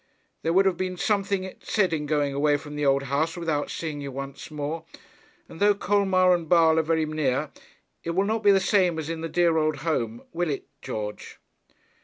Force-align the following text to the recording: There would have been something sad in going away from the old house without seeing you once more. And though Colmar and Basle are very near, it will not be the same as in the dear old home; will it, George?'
There 0.41 0.51
would 0.51 0.65
have 0.65 0.77
been 0.77 0.97
something 0.97 1.53
sad 1.61 1.93
in 1.93 2.07
going 2.07 2.33
away 2.33 2.57
from 2.57 2.75
the 2.75 2.83
old 2.87 3.03
house 3.03 3.37
without 3.37 3.69
seeing 3.69 4.01
you 4.01 4.11
once 4.11 4.49
more. 4.49 4.83
And 5.47 5.59
though 5.59 5.75
Colmar 5.75 6.33
and 6.33 6.49
Basle 6.49 6.79
are 6.79 6.81
very 6.81 7.05
near, 7.05 7.51
it 8.03 8.15
will 8.15 8.25
not 8.25 8.41
be 8.41 8.49
the 8.51 8.59
same 8.59 8.97
as 8.97 9.11
in 9.11 9.21
the 9.21 9.29
dear 9.29 9.57
old 9.57 9.75
home; 9.85 10.23
will 10.33 10.49
it, 10.49 10.65
George?' 10.81 11.37